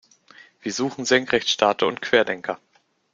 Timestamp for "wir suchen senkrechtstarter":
0.63-1.85